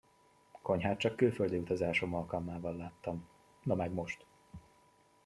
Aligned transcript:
Konyhát 0.61 0.97
csak 0.97 1.15
külföldi 1.15 1.57
utazásom 1.57 2.13
alkalmával 2.13 2.75
láttam, 2.77 3.27
no 3.63 3.75
meg 3.75 3.93
most. 3.93 4.25